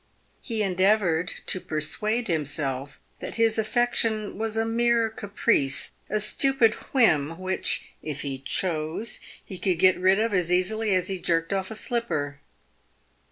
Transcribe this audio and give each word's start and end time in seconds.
He 0.41 0.63
endeavoured 0.63 1.27
to 1.45 1.59
persuade 1.59 2.27
himself 2.27 2.99
that 3.19 3.35
his 3.35 3.59
affection 3.59 4.35
was 4.39 4.57
a 4.57 4.65
mere 4.65 5.11
caprice, 5.11 5.91
a 6.09 6.19
stupid 6.19 6.73
whim, 6.91 7.37
which, 7.37 7.93
if 8.01 8.21
he 8.23 8.39
chose, 8.39 9.19
he 9.45 9.59
could 9.59 9.77
get 9.77 9.99
rid 9.99 10.17
of 10.19 10.33
as 10.33 10.51
easily 10.51 10.95
as 10.95 11.07
he 11.07 11.19
jerked 11.19 11.53
off 11.53 11.69
a 11.69 11.75
slipper. 11.75 12.39